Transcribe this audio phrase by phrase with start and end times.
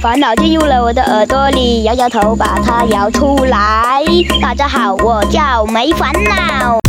[0.00, 4.00] 烦恼进入了我的耳朵里，摇摇头把它摇出来。
[4.40, 6.87] 大家好，我叫没烦恼。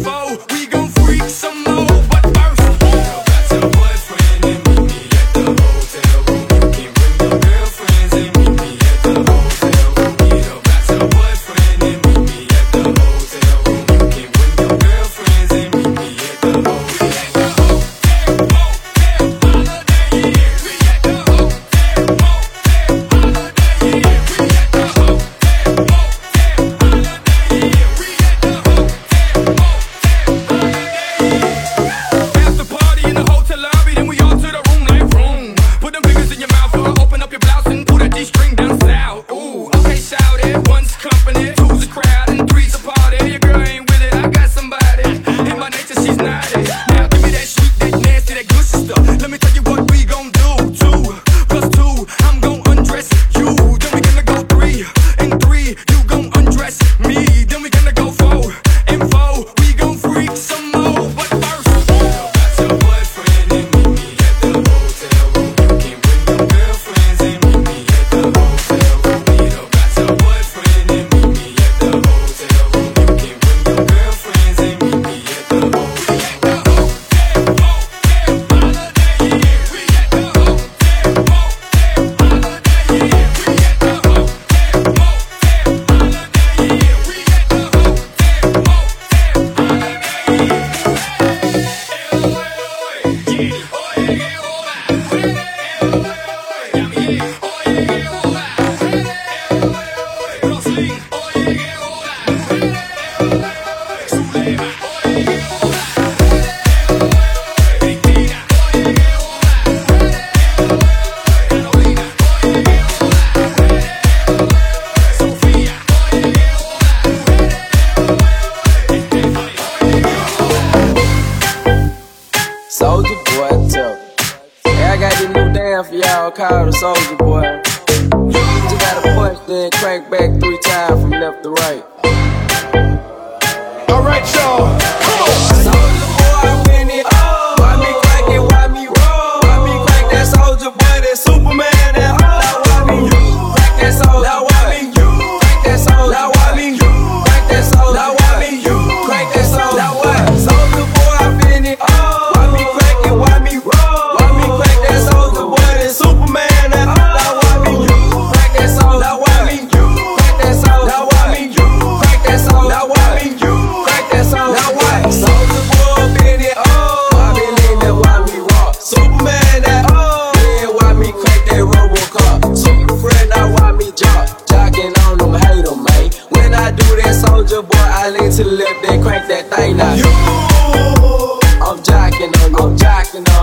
[0.00, 0.55] foe.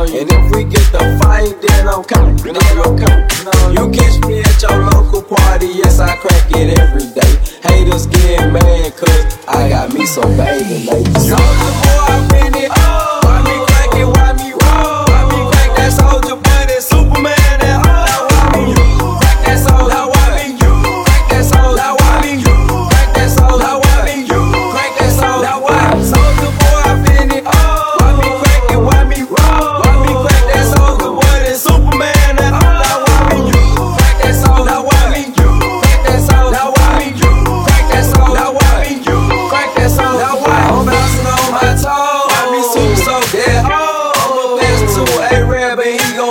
[0.04, 3.24] And if we get the fight, then I'm coming, then I'm coming.
[3.72, 7.40] You catch me at your local party, yes, I crack it every day.
[7.64, 12.23] Haters get mad, cause I got me some Bathing Apes.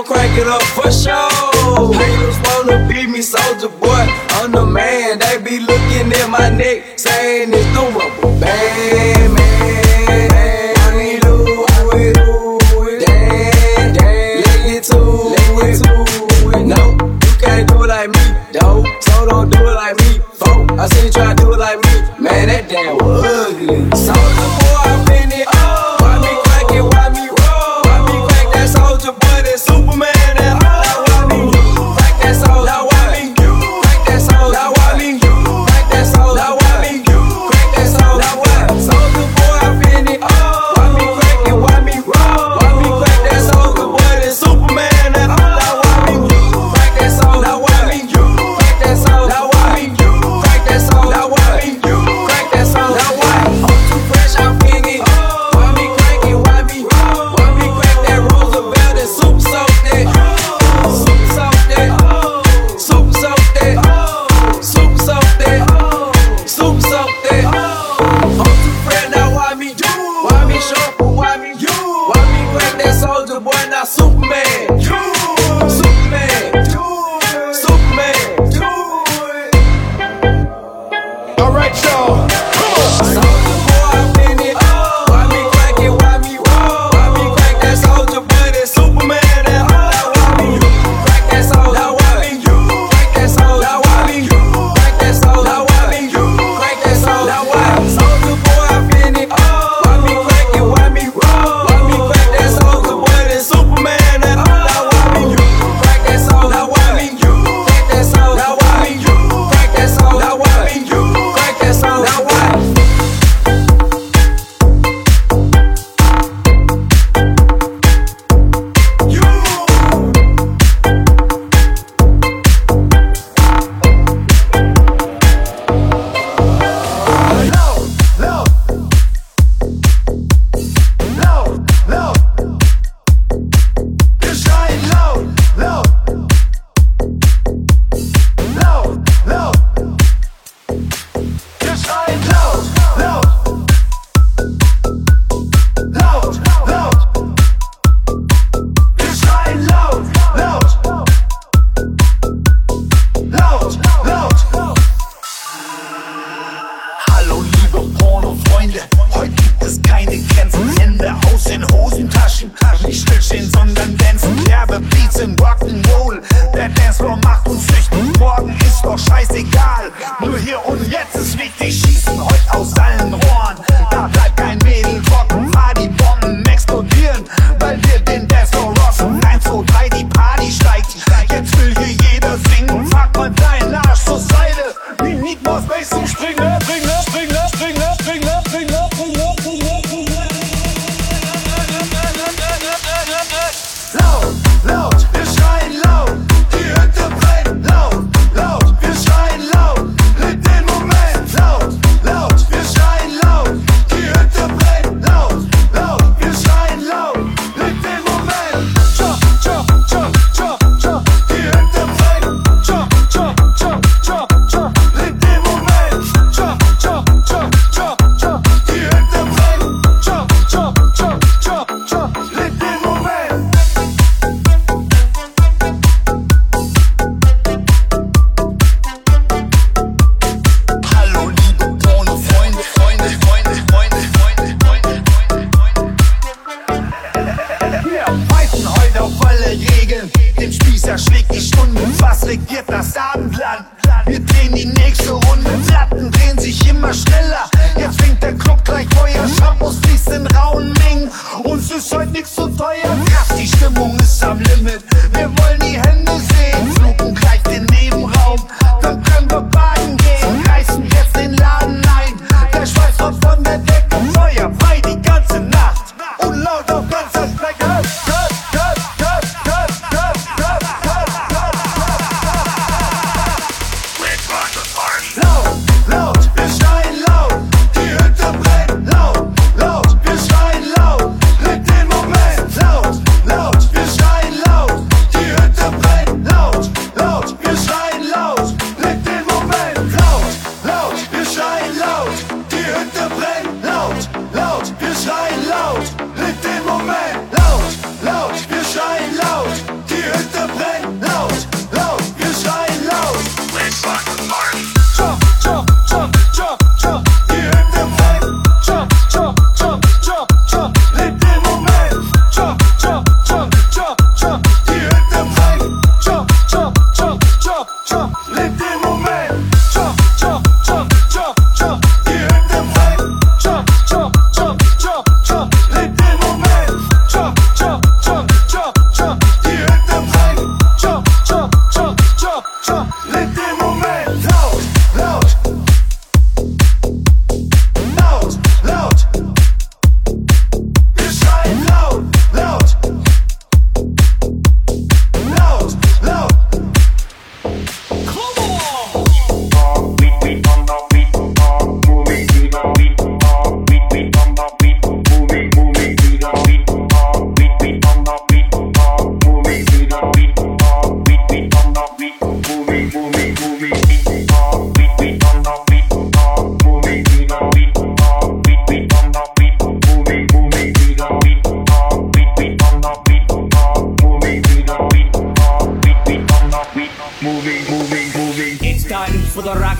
[0.04, 1.94] gon' crank it up for sure.
[1.94, 4.06] Haters wanna be me, Soulja Boy.
[4.36, 9.21] I'm the man, they be looking at my neck, saying it's doable, bang.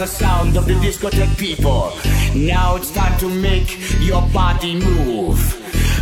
[0.02, 1.92] the sound of the discotheque people.
[2.34, 5.38] Now it's time to make your body move.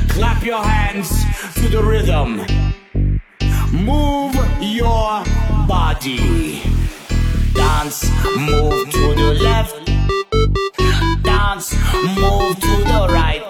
[0.09, 1.11] Clap your hands
[1.57, 2.41] to the rhythm.
[3.71, 5.23] Move your
[5.69, 6.63] body.
[7.53, 9.77] Dance, move to the left.
[11.23, 11.75] Dance,
[12.17, 13.45] move to the right.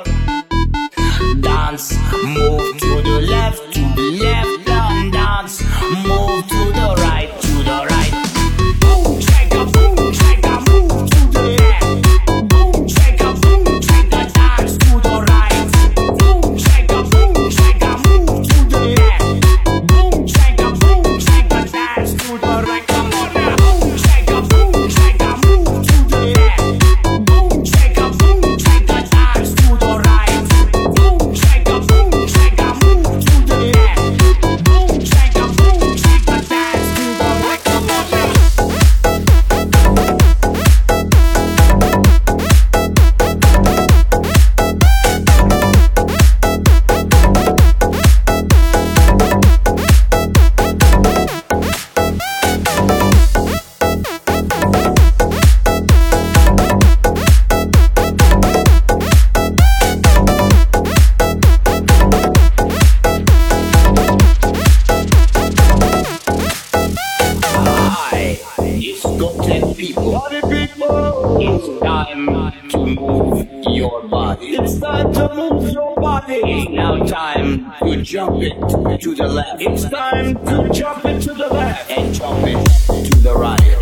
[1.41, 2.70] Dance, move
[78.43, 79.61] it to the left.
[79.61, 83.80] It's time to jump it to the left and jump it to the right.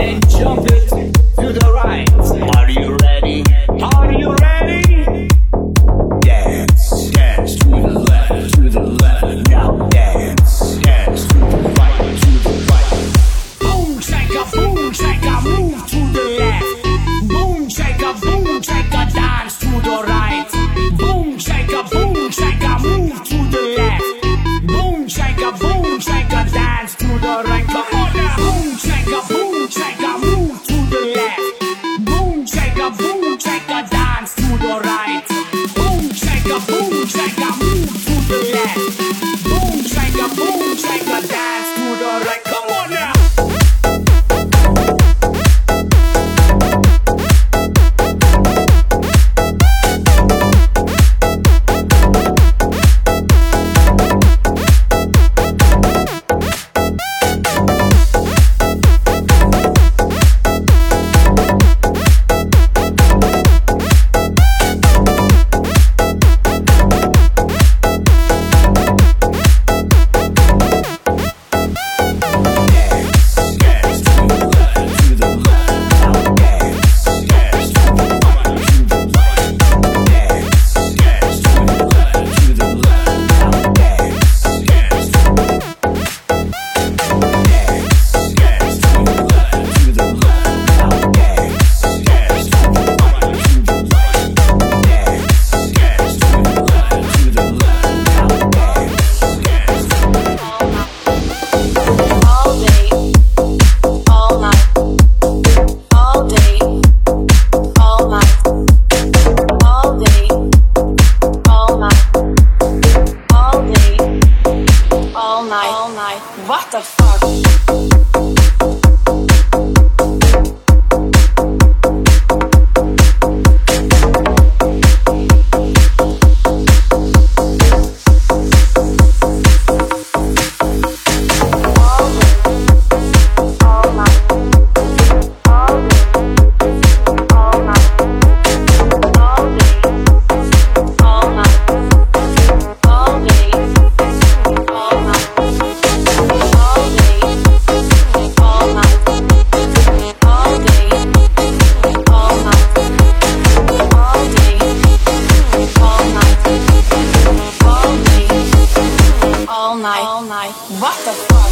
[160.81, 161.48] What the fuck?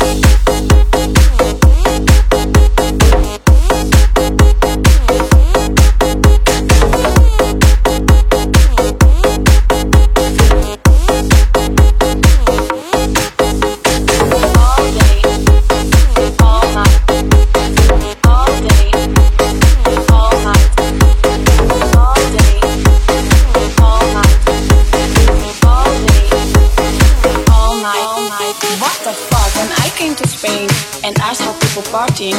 [31.97, 32.37] Partying,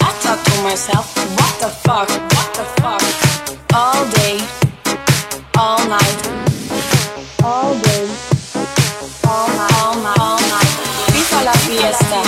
[0.00, 1.06] I thought to myself,
[1.36, 3.04] what the fuck, what the fuck?
[3.76, 4.40] All day,
[5.62, 6.20] all night,
[7.44, 8.04] All day,
[9.32, 10.72] all night, all night, all night.
[11.12, 12.20] FIFA la fiesta,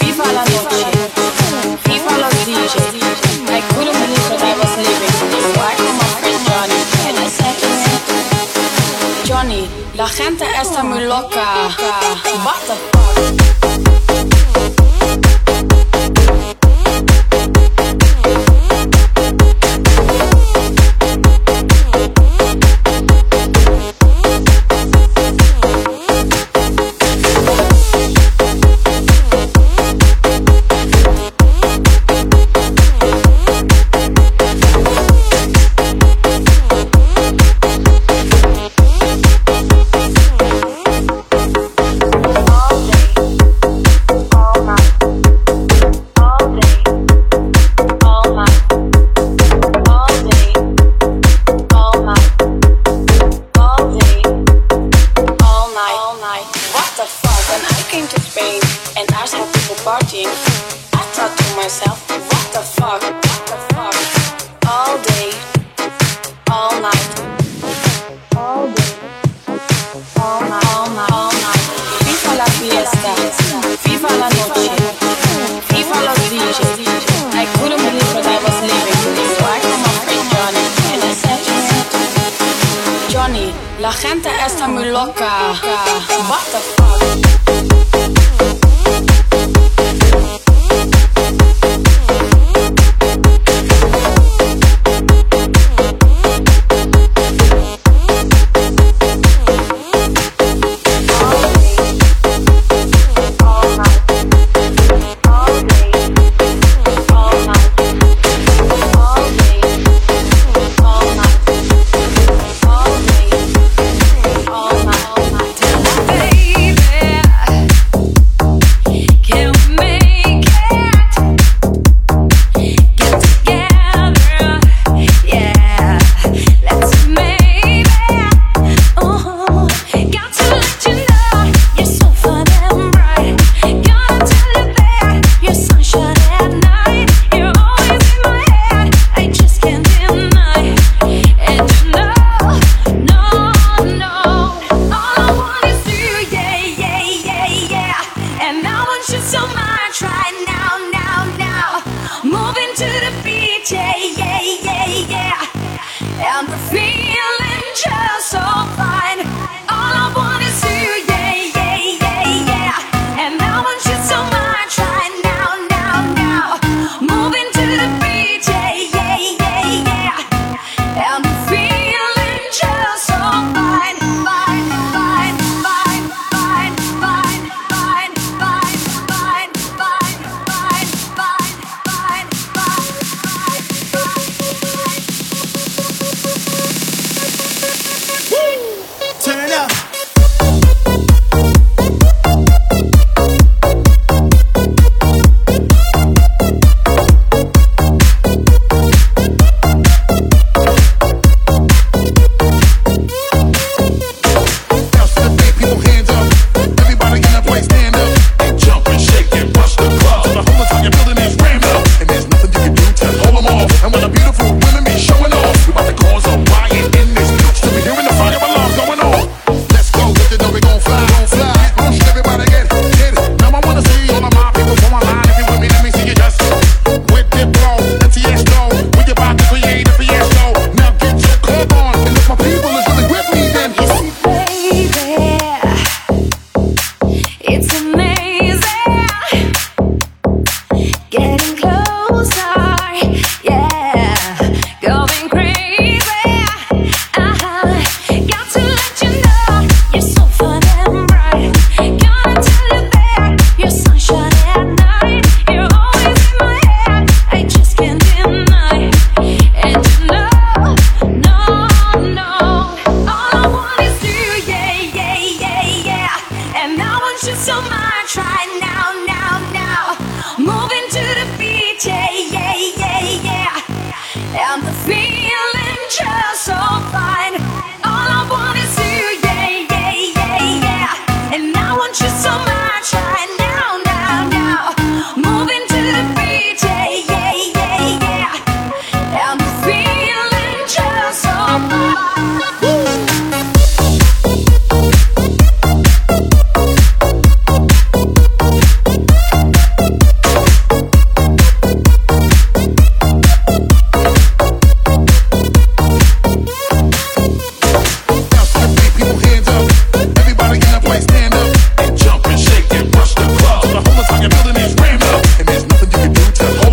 [0.00, 0.84] FIFA la noche,
[1.86, 2.94] FIFA los DJs.
[3.58, 5.14] I couldn't believe that I was leaving.
[5.54, 8.00] So I called my friend Johnny and I said to him,
[9.28, 9.62] Johnny,
[9.96, 11.44] la gente está muy loca.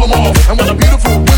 [0.09, 0.49] them off.
[0.49, 1.30] And what a beautiful